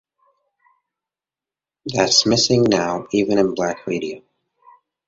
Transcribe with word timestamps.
That's 1.93 2.25
missing 2.25 2.63
now, 2.63 3.05
even 3.11 3.37
in 3.37 3.53
black 3.53 3.85
radio. 3.85 4.23